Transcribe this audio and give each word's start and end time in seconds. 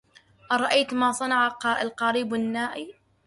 أرأيت 0.51 0.93
ما 0.93 1.11
صنع 1.11 1.57
القريب 1.81 2.33
النائي 2.33 2.93